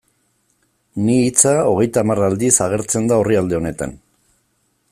[1.07, 3.99] Ni hitza hogeita hamar aldiz agertzen da orrialde honetan.